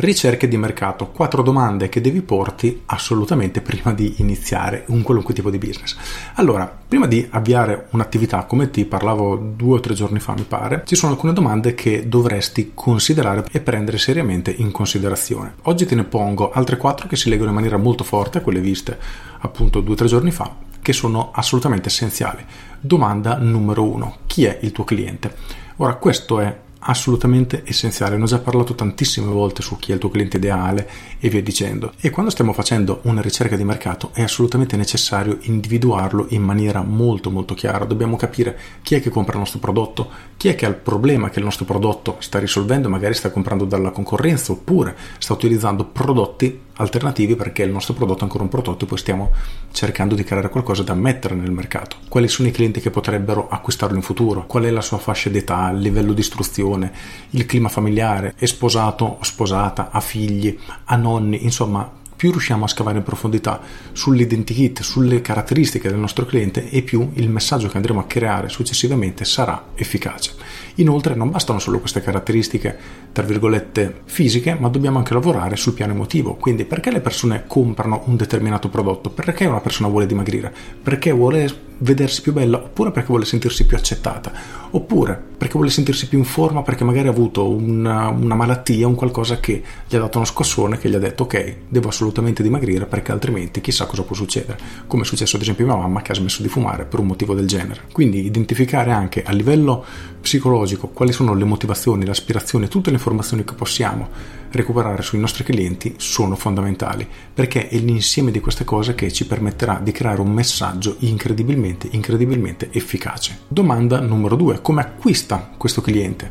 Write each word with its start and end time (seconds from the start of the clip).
Ricerche 0.00 0.46
di 0.46 0.56
mercato, 0.56 1.08
quattro 1.08 1.42
domande 1.42 1.88
che 1.88 2.00
devi 2.00 2.22
porti 2.22 2.82
assolutamente 2.86 3.60
prima 3.60 3.92
di 3.92 4.14
iniziare 4.18 4.84
un 4.90 5.02
qualunque 5.02 5.34
tipo 5.34 5.50
di 5.50 5.58
business. 5.58 5.96
Allora, 6.34 6.72
prima 6.86 7.08
di 7.08 7.26
avviare 7.28 7.88
un'attività 7.90 8.44
come 8.44 8.70
ti 8.70 8.84
parlavo 8.84 9.34
due 9.34 9.78
o 9.78 9.80
tre 9.80 9.94
giorni 9.94 10.20
fa, 10.20 10.34
mi 10.34 10.44
pare, 10.44 10.84
ci 10.86 10.94
sono 10.94 11.10
alcune 11.10 11.32
domande 11.32 11.74
che 11.74 12.08
dovresti 12.08 12.70
considerare 12.74 13.44
e 13.50 13.58
prendere 13.58 13.98
seriamente 13.98 14.52
in 14.52 14.70
considerazione. 14.70 15.54
Oggi 15.62 15.84
te 15.84 15.96
ne 15.96 16.04
pongo 16.04 16.52
altre 16.52 16.76
quattro 16.76 17.08
che 17.08 17.16
si 17.16 17.28
leggono 17.28 17.48
in 17.48 17.56
maniera 17.56 17.76
molto 17.76 18.04
forte 18.04 18.38
a 18.38 18.40
quelle 18.40 18.60
viste 18.60 18.96
appunto 19.40 19.80
due 19.80 19.94
o 19.94 19.96
tre 19.96 20.06
giorni 20.06 20.30
fa, 20.30 20.54
che 20.80 20.92
sono 20.92 21.32
assolutamente 21.34 21.88
essenziali. 21.88 22.44
Domanda 22.78 23.36
numero 23.38 23.82
uno: 23.82 24.18
chi 24.26 24.44
è 24.44 24.60
il 24.62 24.70
tuo 24.70 24.84
cliente? 24.84 25.34
Ora, 25.78 25.94
questo 25.94 26.38
è 26.38 26.56
assolutamente 26.80 27.62
essenziale. 27.64 28.16
Ne 28.16 28.24
ho 28.24 28.26
già 28.26 28.38
parlato 28.38 28.74
tantissime 28.74 29.30
volte 29.30 29.62
su 29.62 29.76
chi 29.78 29.90
è 29.90 29.94
il 29.94 30.00
tuo 30.00 30.10
cliente 30.10 30.36
ideale 30.36 30.88
e 31.18 31.28
via 31.28 31.42
dicendo. 31.42 31.92
E 32.00 32.10
quando 32.10 32.30
stiamo 32.30 32.52
facendo 32.52 33.00
una 33.02 33.20
ricerca 33.20 33.56
di 33.56 33.64
mercato 33.64 34.10
è 34.12 34.22
assolutamente 34.22 34.76
necessario 34.76 35.38
individuarlo 35.42 36.26
in 36.30 36.42
maniera 36.42 36.82
molto 36.82 37.30
molto 37.30 37.54
chiara. 37.54 37.84
Dobbiamo 37.84 38.16
capire 38.16 38.58
chi 38.82 38.94
è 38.94 39.00
che 39.00 39.10
compra 39.10 39.34
il 39.34 39.40
nostro 39.40 39.58
prodotto, 39.58 40.10
chi 40.36 40.48
è 40.48 40.54
che 40.54 40.66
ha 40.66 40.68
il 40.68 40.76
problema 40.76 41.30
che 41.30 41.38
il 41.38 41.44
nostro 41.44 41.64
prodotto 41.64 42.16
sta 42.20 42.38
risolvendo, 42.38 42.88
magari 42.88 43.14
sta 43.14 43.30
comprando 43.30 43.64
dalla 43.64 43.90
concorrenza 43.90 44.52
oppure 44.52 44.96
sta 45.18 45.32
utilizzando 45.32 45.84
prodotti 45.84 46.66
alternativi 46.78 47.36
perché 47.36 47.62
il 47.62 47.70
nostro 47.70 47.94
prodotto 47.94 48.20
è 48.20 48.22
ancora 48.24 48.42
un 48.42 48.48
prototipo 48.48 48.94
e 48.94 48.98
stiamo 48.98 49.32
cercando 49.70 50.14
di 50.14 50.24
creare 50.24 50.48
qualcosa 50.48 50.82
da 50.82 50.94
mettere 50.94 51.34
nel 51.34 51.52
mercato. 51.52 51.96
Quali 52.08 52.28
sono 52.28 52.48
i 52.48 52.50
clienti 52.50 52.80
che 52.80 52.90
potrebbero 52.90 53.48
acquistarlo 53.48 53.96
in 53.96 54.02
futuro? 54.02 54.46
Qual 54.46 54.64
è 54.64 54.70
la 54.70 54.80
sua 54.80 54.98
fascia 54.98 55.30
d'età, 55.30 55.70
il 55.70 55.80
livello 55.80 56.12
di 56.12 56.20
istruzione, 56.20 56.92
il 57.30 57.46
clima 57.46 57.68
familiare? 57.68 58.34
È 58.36 58.46
sposato 58.46 59.18
sposata? 59.22 59.90
Ha 59.90 60.00
figli? 60.00 60.58
Ha 60.84 60.96
nonni? 60.96 61.44
Insomma, 61.44 61.90
più 62.18 62.32
riusciamo 62.32 62.64
a 62.64 62.68
scavare 62.68 62.98
in 62.98 63.04
profondità 63.04 63.60
sull'identikit, 63.92 64.82
sulle 64.82 65.20
caratteristiche 65.20 65.88
del 65.88 66.00
nostro 66.00 66.26
cliente 66.26 66.68
e 66.68 66.82
più 66.82 67.12
il 67.14 67.30
messaggio 67.30 67.68
che 67.68 67.76
andremo 67.76 68.00
a 68.00 68.06
creare 68.06 68.48
successivamente 68.48 69.24
sarà 69.24 69.66
efficace. 69.76 70.32
Inoltre 70.74 71.14
non 71.14 71.30
bastano 71.30 71.60
solo 71.60 71.78
queste 71.78 72.02
caratteristiche, 72.02 72.76
tra 73.12 73.22
virgolette, 73.22 74.00
fisiche, 74.06 74.56
ma 74.58 74.68
dobbiamo 74.68 74.98
anche 74.98 75.14
lavorare 75.14 75.54
sul 75.54 75.74
piano 75.74 75.92
emotivo. 75.92 76.34
Quindi 76.34 76.64
perché 76.64 76.90
le 76.90 77.00
persone 77.00 77.44
comprano 77.46 78.02
un 78.06 78.16
determinato 78.16 78.68
prodotto? 78.68 79.10
Perché 79.10 79.46
una 79.46 79.60
persona 79.60 79.88
vuole 79.88 80.06
dimagrire? 80.06 80.52
Perché 80.82 81.12
vuole 81.12 81.66
vedersi 81.78 82.22
più 82.22 82.32
bella? 82.32 82.58
Oppure 82.58 82.90
perché 82.90 83.08
vuole 83.08 83.24
sentirsi 83.24 83.66
più 83.66 83.76
accettata? 83.76 84.32
Oppure 84.70 85.20
perché 85.38 85.54
vuole 85.54 85.70
sentirsi 85.70 86.08
più 86.08 86.18
in 86.18 86.24
forma 86.24 86.62
perché 86.62 86.84
magari 86.84 87.08
ha 87.08 87.10
avuto 87.10 87.48
una, 87.48 88.08
una 88.08 88.34
malattia, 88.34 88.86
un 88.86 88.94
qualcosa 88.94 89.38
che 89.38 89.62
gli 89.88 89.96
ha 89.96 90.00
dato 90.00 90.18
uno 90.18 90.26
scossone 90.26 90.78
che 90.78 90.88
gli 90.90 90.94
ha 90.94 90.98
detto 90.98 91.24
ok, 91.24 91.56
devo 91.68 91.88
assolutamente 91.88 92.42
dimagrire 92.42 92.86
perché 92.86 93.12
altrimenti 93.12 93.60
chissà 93.60 93.86
cosa 93.86 94.02
può 94.02 94.16
succedere. 94.16 94.58
Come 94.86 95.02
è 95.02 95.06
successo 95.06 95.36
ad 95.36 95.42
esempio 95.42 95.64
a 95.64 95.68
mia 95.68 95.76
mamma 95.76 96.02
che 96.02 96.12
ha 96.12 96.16
smesso 96.16 96.42
di 96.42 96.48
fumare 96.48 96.84
per 96.84 97.00
un 97.00 97.06
motivo 97.06 97.34
del 97.34 97.46
genere. 97.46 97.82
Quindi 97.92 98.24
identificare 98.24 98.90
anche 98.90 99.22
a 99.22 99.32
livello 99.32 99.84
psicologico 100.20 100.88
quali 100.88 101.12
sono 101.12 101.34
le 101.34 101.44
motivazioni, 101.44 102.04
le 102.04 102.10
aspirazioni, 102.10 102.68
tutte 102.68 102.90
le 102.90 102.96
informazioni 102.96 103.44
che 103.44 103.54
possiamo 103.54 104.08
recuperare 104.50 105.02
sui 105.02 105.18
nostri 105.18 105.44
clienti 105.44 105.94
sono 105.98 106.36
fondamentali 106.36 107.06
perché 107.32 107.68
è 107.68 107.76
l'insieme 107.78 108.30
di 108.30 108.40
queste 108.40 108.64
cose 108.64 108.94
che 108.94 109.12
ci 109.12 109.26
permetterà 109.26 109.80
di 109.82 109.92
creare 109.92 110.20
un 110.20 110.32
messaggio 110.32 110.96
incredibilmente, 111.00 111.88
incredibilmente 111.90 112.68
efficace. 112.72 113.40
Domanda 113.48 114.00
numero 114.00 114.36
due, 114.36 114.60
come 114.60 114.80
acquista 114.80 115.50
questo 115.56 115.80
cliente? 115.80 116.30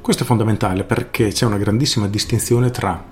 Questo 0.00 0.22
è 0.22 0.26
fondamentale 0.26 0.84
perché 0.84 1.28
c'è 1.28 1.46
una 1.46 1.58
grandissima 1.58 2.06
distinzione 2.06 2.70
tra 2.70 3.02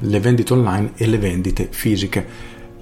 le 0.00 0.20
vendite 0.20 0.52
online 0.52 0.92
e 0.96 1.06
le 1.06 1.18
vendite 1.18 1.68
fisiche. 1.70 2.26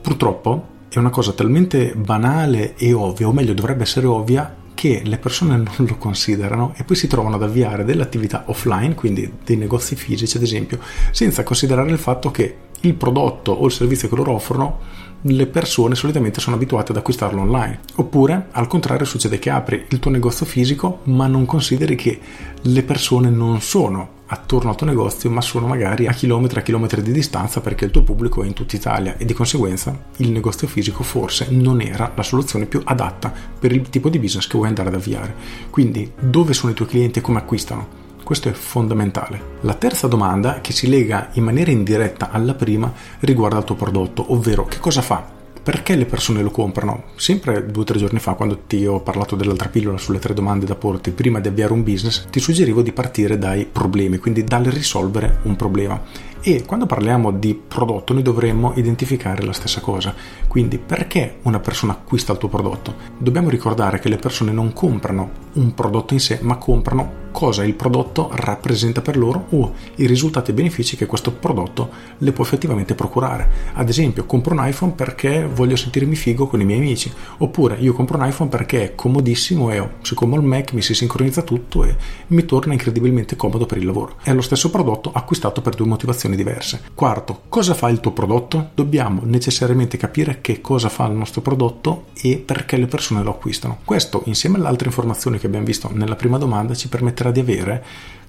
Purtroppo 0.01 0.77
è 0.89 0.99
una 0.99 1.11
cosa 1.11 1.33
talmente 1.33 1.95
banale 1.95 2.77
e 2.77 2.93
ovvia, 2.93 3.29
o 3.29 3.33
meglio 3.33 3.53
dovrebbe 3.53 3.83
essere 3.83 4.07
ovvia, 4.07 4.57
che 4.79 5.03
le 5.05 5.19
persone 5.19 5.57
non 5.57 5.75
lo 5.89 5.97
considerano 5.97 6.73
e 6.77 6.85
poi 6.85 6.95
si 6.95 7.09
trovano 7.09 7.35
ad 7.35 7.43
avviare 7.43 7.85
delle 7.85 8.05
attività 8.05 8.45
offline, 8.47 8.95
quindi 8.95 9.29
dei 9.45 9.57
negozi 9.57 9.97
fisici 9.97 10.37
ad 10.37 10.45
esempio, 10.45 10.79
senza 11.11 11.43
considerare 11.43 11.91
il 11.91 11.99
fatto 11.99 12.31
che 12.31 12.57
il 12.83 12.95
prodotto 12.95 13.51
o 13.51 13.67
il 13.67 13.73
servizio 13.73 14.09
che 14.09 14.15
loro 14.15 14.35
offrono 14.35 14.79
le 15.23 15.47
persone 15.49 15.97
solitamente 15.97 16.39
sono 16.39 16.55
abituate 16.55 16.93
ad 16.93 16.99
acquistarlo 16.99 17.41
online. 17.41 17.81
Oppure, 17.97 18.47
al 18.53 18.69
contrario, 18.69 19.05
succede 19.05 19.41
che 19.41 19.51
apri 19.51 19.85
il 19.89 19.99
tuo 19.99 20.13
negozio 20.13 20.47
fisico, 20.47 21.01
ma 21.07 21.27
non 21.27 21.45
consideri 21.45 21.97
che 21.97 22.21
le 22.63 22.83
persone 22.85 23.31
non 23.31 23.61
sono 23.61 24.18
attorno 24.29 24.71
al 24.71 24.77
tuo 24.77 24.87
negozio, 24.87 25.31
ma 25.31 25.41
sono 25.41 25.67
magari 25.67 26.07
a 26.07 26.13
chilometri 26.13 26.59
a 26.59 26.63
chilometri 26.63 27.03
di 27.03 27.13
distanza 27.13 27.61
perché 27.61 27.85
il 27.85 27.91
tuo 27.91 28.03
pubblico 28.03 28.43
è 28.43 28.47
in 28.47 28.53
tutta 28.53 28.77
Italia 28.77 29.17
e 29.17 29.25
di 29.25 29.35
conseguenza 29.35 30.07
il 30.17 30.31
negozio 30.31 30.67
fisico 30.67 31.03
forse 31.03 31.49
non 31.51 31.81
era 31.81 32.13
la 32.15 32.23
soluzione 32.23 32.67
più 32.67 32.81
adatta 32.85 33.33
per 33.59 33.73
il 33.73 33.89
tipo 33.89 34.09
di 34.09 34.19
business 34.19 34.47
che 34.47 34.57
vuoi 34.57 34.69
andare 34.69 34.89
ad 34.89 34.95
avviare. 34.95 35.35
Quindi, 35.71 36.13
dove 36.19 36.53
sono 36.53 36.73
i 36.73 36.75
tuoi 36.75 36.89
clienti 36.89 37.19
e 37.19 37.23
come 37.23 37.39
acquistano? 37.39 38.07
Questo 38.23 38.49
è 38.49 38.53
fondamentale. 38.53 39.57
La 39.63 39.75
terza 39.75 40.07
domanda, 40.07 40.61
che 40.61 40.73
si 40.73 40.89
lega 40.89 41.31
in 41.33 41.45
maniera 41.45 41.71
indiretta 41.71 42.31
alla 42.31 42.55
prima, 42.55 42.93
riguarda 43.21 43.59
il 43.59 43.65
tuo 43.65 43.75
prodotto, 43.75 44.33
ovvero 44.33 44.67
che 44.67 44.79
cosa 44.81 45.01
fa 45.01 45.37
perché 45.69 45.97
le 45.97 46.07
persone 46.07 46.41
lo 46.41 46.51
comprano? 46.51 47.03
Sempre 47.17 47.67
due 47.67 47.83
o 47.83 47.85
tre 47.85 47.99
giorni 47.99 48.21
fa, 48.21 48.33
quando 48.33 48.61
ti 48.67 48.87
ho 48.87 49.03
parlato 49.03 49.37
dell'altra 49.37 49.69
pillola 49.69 49.99
sulle 49.99 50.19
tre 50.19 50.33
domande 50.33 50.65
da 50.65 50.77
porti 50.77 51.11
prima 51.11 51.41
di 51.41 51.49
avviare 51.49 51.75
un 51.75 51.83
business, 51.83 52.25
ti 52.31 52.41
suggerivo 52.41 52.81
di 52.81 52.91
partire 52.91 53.37
dai 53.37 53.67
problemi, 53.71 54.17
quindi 54.17 54.45
dal 54.45 54.65
risolvere 54.65 55.41
un 55.43 55.57
problema. 55.57 56.01
E 56.41 56.65
quando 56.65 56.87
parliamo 56.87 57.33
di 57.33 57.55
prodotto 57.55 58.15
noi 58.15 58.23
dovremmo 58.23 58.73
identificare 58.77 59.45
la 59.45 59.53
stessa 59.53 59.83
cosa. 59.83 60.15
Quindi 60.47 60.79
perché 60.79 61.41
una 61.43 61.61
persona 61.61 61.93
acquista 61.93 62.33
il 62.33 62.39
tuo 62.39 62.49
prodotto? 62.49 62.95
Dobbiamo 63.19 63.51
ricordare 63.51 63.99
che 63.99 64.09
le 64.09 64.17
persone 64.17 64.53
non 64.53 64.73
comprano 64.73 65.31
un 65.55 65.75
prodotto 65.75 66.15
in 66.15 66.21
sé, 66.21 66.39
ma 66.41 66.57
comprano 66.57 67.28
cosa 67.31 67.65
il 67.65 67.75
prodotto 67.75 68.31
rappresenta 68.33 69.01
per 69.01 69.17
loro 69.17 69.47
o 69.51 69.73
i 69.97 70.07
risultati 70.07 70.51
e 70.51 70.55
benefici 70.55 70.97
che 70.97 71.07
questo 71.07 71.33
prodotto 71.33 71.91
le 72.19 72.33
può 72.33 72.45
effettivamente 72.45 72.95
procurare. 72.95 73.49
Ad 73.75 73.89
esempio, 73.89 74.25
compro 74.25 74.55
un 74.55 74.67
iPhone 74.67 74.93
perché 74.93 75.47
voglio 75.47 75.77
sentirmi 75.77 76.15
figo 76.15 76.47
con 76.47 76.61
i 76.61 76.65
miei 76.65 76.79
amici, 76.79 77.13
oppure 77.39 77.77
io 77.79 77.93
compro 77.93 78.19
un 78.19 78.27
iPhone 78.27 78.51
perché 78.51 78.83
è 78.83 78.95
comodissimo 78.95 79.71
e 79.71 79.89
siccome 80.03 80.37
ho 80.37 80.41
il 80.41 80.47
Mac 80.47 80.73
mi 80.73 80.83
si 80.83 80.95
sincronizza 80.95 81.43
tutto 81.43 81.85
e 81.85 81.97
mi 82.29 82.45
torna 82.45 82.73
incredibilmente 82.73 83.37
comodo 83.37 83.67
per 83.67 83.79
il 83.79 83.87
lavoro. 83.87 84.17
È 84.23 84.33
lo 84.33 84.41
stesso 84.41 84.71
prodotto 84.71 85.11
acquistato 85.13 85.61
per 85.61 85.75
due 85.75 85.87
motivazioni 85.87 86.37
diverse. 86.37 86.81
Quarto, 86.95 87.43
cosa 87.49 87.75
fa 87.75 87.89
il 87.89 88.01
tuo 88.01 88.13
prodotto? 88.13 88.71
Dobbiamo 88.75 89.23
necessariamente 89.25 89.97
capire 89.97 90.41
che 90.41 90.61
cosa 90.61 90.89
fa 90.89 91.07
il 91.07 91.15
nostro 91.15 91.41
prodotto 91.41 92.07
e 92.15 92.43
perché 92.45 92.77
le 92.77 92.87
persone 92.87 93.23
lo 93.23 93.31
acquistano. 93.31 93.79
Questo, 93.85 94.23
insieme 94.27 94.57
alle 94.57 94.69
altre 94.69 94.89
informazioni 94.89 95.39
che 95.39 95.47
abbiamo 95.47 95.65
visto 95.65 95.91
nella 95.93 96.17
prima 96.17 96.39
domanda, 96.39 96.75
ci 96.75 96.89
permetterà 97.19 97.31
di 97.31 97.41
avere 97.41 97.85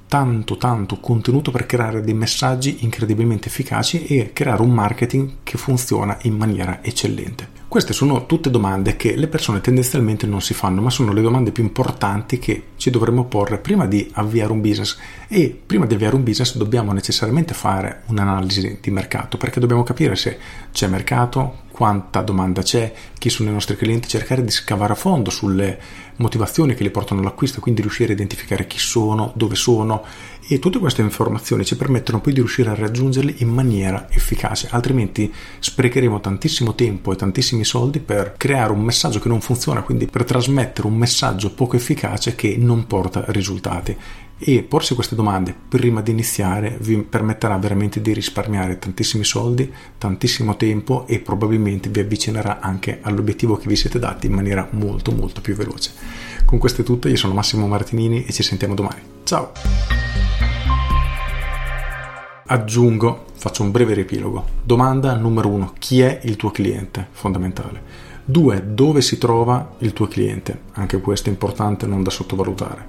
tanto 0.08 0.58
tanto 0.58 1.00
contenuto 1.00 1.52
per 1.52 1.68
creare 1.68 2.02
dei 2.02 2.16
messaggi 2.16 2.78
incredibilmente 2.80 3.48
efficaci 3.48 4.06
e 4.06 4.34
creare 4.34 4.64
un 4.64 4.72
marketing 4.72 5.34
che 5.44 5.60
funziona 5.60 6.18
in 6.24 6.36
maniera 6.36 6.80
eccellente. 6.82 7.58
Queste 7.68 7.94
sono 7.94 8.26
tutte 8.26 8.50
domande 8.50 8.96
che 8.96 9.16
le 9.16 9.28
persone 9.28 9.62
tendenzialmente 9.62 10.26
non 10.26 10.42
si 10.42 10.56
fanno, 10.56 10.82
ma 10.82 10.90
sono 10.90 11.14
le 11.14 11.22
domande 11.22 11.52
più 11.52 11.62
importanti 11.62 12.40
che 12.40 12.70
ci 12.78 12.90
dovremmo 12.90 13.26
porre 13.26 13.60
prima 13.60 13.86
di 13.86 14.10
avviare 14.14 14.52
un 14.52 14.62
business. 14.62 14.98
E 15.28 15.56
prima 15.64 15.86
di 15.86 15.94
avviare 15.94 16.16
un 16.16 16.24
business 16.24 16.58
dobbiamo 16.58 16.92
necessariamente 16.92 17.54
fare 17.54 18.02
un'analisi 18.08 18.80
di 18.82 18.90
mercato, 18.90 19.38
perché 19.38 19.60
dobbiamo 19.60 19.84
capire 19.84 20.16
se 20.16 20.40
c'è 20.72 20.88
mercato, 20.88 21.66
quanta 21.80 22.20
domanda 22.20 22.62
c'è, 22.62 22.92
chi 23.18 23.30
sono 23.30 23.52
i 23.52 23.54
nostri 23.54 23.78
clienti, 23.78 24.10
cercare 24.10 24.44
di 24.44 24.52
scavare 24.52 24.92
a 24.92 24.98
fondo 24.98 25.30
sulle 25.30 25.80
motivazioni 26.18 26.76
che 26.76 26.84
li 26.84 26.90
portano 26.90 27.22
all'acquisto, 27.22 27.62
quindi 27.62 27.80
riuscire 27.80 28.10
a 28.10 28.16
identificare 28.16 28.68
chi 28.68 28.78
sono, 28.78 29.32
dove 29.34 29.56
sono 29.56 30.04
e 30.52 30.58
tutte 30.58 30.80
queste 30.80 31.04
informazioni 31.04 31.64
ci 31.64 31.76
permettono 31.76 32.22
poi 32.22 32.34
di 32.34 32.40
riuscire 32.40 32.72
a 32.72 32.76
raggiungerli 32.76 33.36
in 33.38 33.50
maniera 33.50 34.08
efficace, 34.10 34.68
altrimenti 34.72 35.32
sprecheremo 35.60 36.20
tantissimo 36.20 36.74
tempo 36.74 37.14
e 37.14 37.16
tantissimi 37.16 37.64
soldi 37.64 38.00
per 38.00 38.34
creare 38.36 38.72
un 38.72 38.82
messaggio 38.82 39.20
che 39.20 39.28
non 39.28 39.42
funziona, 39.42 39.84
quindi 39.84 40.08
per 40.08 40.24
trasmettere 40.24 40.88
un 40.88 40.96
messaggio 40.96 41.54
poco 41.54 41.76
efficace 41.76 42.34
che 42.34 42.58
non 42.58 42.88
porta 42.88 43.26
risultati 43.28 43.96
e 44.42 44.64
porsi 44.64 44.96
queste 44.96 45.16
domande 45.16 45.54
prima 45.68 46.02
di 46.02 46.12
iniziare 46.12 46.78
vi 46.80 46.98
permetterà 46.98 47.58
veramente 47.58 48.02
di 48.02 48.12
risparmiare 48.12 48.80
tantissimi 48.80 49.24
soldi, 49.24 49.72
tantissimo 50.00 50.56
tempo 50.56 51.06
e 51.06 51.20
probabilmente 51.20 51.90
vi 51.90 52.00
avvicinerà 52.00 52.60
anche 52.60 53.00
all'obiettivo 53.02 53.58
che 53.58 53.68
vi 53.68 53.76
siete 53.76 54.00
dati 54.00 54.26
in 54.26 54.34
maniera 54.34 54.68
molto 54.72 55.12
molto 55.12 55.42
più 55.42 55.54
veloce. 55.54 55.92
Con 56.44 56.58
questo 56.58 56.82
è 56.82 56.84
tutto, 56.84 57.08
io 57.08 57.18
sono 57.18 57.34
Massimo 57.34 57.68
Martinini 57.68 58.26
e 58.26 58.32
ci 58.32 58.42
sentiamo 58.42 58.74
domani. 58.74 59.02
Ciao! 59.24 60.09
Aggiungo, 62.52 63.26
faccio 63.36 63.62
un 63.62 63.70
breve 63.70 63.94
riepilogo. 63.94 64.44
Domanda 64.64 65.16
numero 65.16 65.50
uno, 65.50 65.74
chi 65.78 66.02
è 66.02 66.20
il 66.24 66.36
tuo 66.36 66.50
cliente? 66.50 67.10
Fondamentale. 67.12 67.80
2. 68.26 68.74
Dove 68.74 69.02
si 69.02 69.20
trova 69.20 69.76
il 69.78 69.94
tuo 69.94 70.08
cliente? 70.08 70.62
Anche 70.72 71.00
questo 71.00 71.30
è 71.30 71.32
importante, 71.32 71.86
non 71.86 72.02
da 72.02 72.10
sottovalutare. 72.10 72.86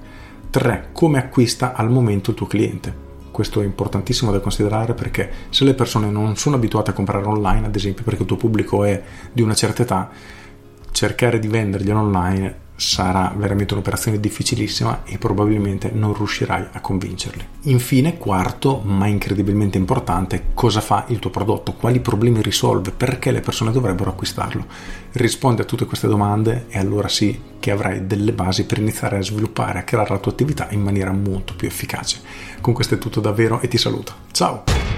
3. 0.49 0.89
Come 0.93 1.19
acquista 1.19 1.73
al 1.73 1.91
momento 1.91 2.31
il 2.31 2.37
tuo 2.37 2.47
cliente? 2.47 2.91
Questo 3.29 3.61
è 3.61 3.63
importantissimo 3.63 4.31
da 4.31 4.39
considerare 4.39 4.95
perché 4.95 5.31
se 5.49 5.63
le 5.63 5.75
persone 5.75 6.09
non 6.09 6.37
sono 6.37 6.55
abituate 6.55 6.89
a 6.89 6.93
comprare 6.93 7.27
online, 7.27 7.67
ad 7.67 7.75
esempio 7.75 8.03
perché 8.03 8.21
il 8.23 8.27
tuo 8.27 8.37
pubblico 8.37 8.83
è 8.83 8.99
di 9.31 9.43
una 9.43 9.53
certa 9.53 9.83
età, 9.83 10.09
cercare 10.91 11.37
di 11.37 11.47
venderglielo 11.47 11.99
online 11.99 12.55
sarà 12.81 13.31
veramente 13.37 13.73
un'operazione 13.73 14.19
difficilissima 14.19 15.03
e 15.03 15.19
probabilmente 15.19 15.91
non 15.93 16.15
riuscirai 16.15 16.69
a 16.71 16.81
convincerli. 16.81 17.45
Infine, 17.65 18.17
quarto, 18.17 18.81
ma 18.83 19.05
incredibilmente 19.05 19.77
importante, 19.77 20.45
cosa 20.55 20.81
fa 20.81 21.05
il 21.09 21.19
tuo 21.19 21.29
prodotto? 21.29 21.73
Quali 21.73 21.99
problemi 21.99 22.41
risolve? 22.41 22.89
Perché 22.89 23.29
le 23.29 23.41
persone 23.41 23.71
dovrebbero 23.71 24.09
acquistarlo? 24.09 24.65
Rispondi 25.11 25.61
a 25.61 25.65
tutte 25.65 25.85
queste 25.85 26.07
domande 26.07 26.65
e 26.69 26.79
allora 26.79 27.07
sì 27.07 27.39
che 27.59 27.69
avrai 27.69 28.07
delle 28.07 28.33
basi 28.33 28.65
per 28.65 28.79
iniziare 28.79 29.19
a 29.19 29.21
sviluppare, 29.21 29.77
a 29.77 29.83
creare 29.83 30.09
la 30.09 30.17
tua 30.17 30.31
attività 30.31 30.67
in 30.71 30.81
maniera 30.81 31.11
molto 31.11 31.53
più 31.55 31.67
efficace. 31.67 32.19
Con 32.61 32.73
questo 32.73 32.95
è 32.95 32.97
tutto 32.97 33.19
davvero 33.19 33.61
e 33.61 33.67
ti 33.67 33.77
saluto. 33.77 34.13
Ciao! 34.31 34.90